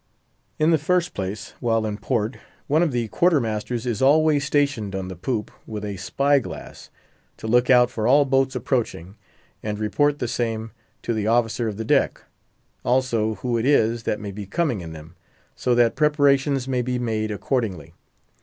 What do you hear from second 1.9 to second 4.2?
port, one of the quarter masters is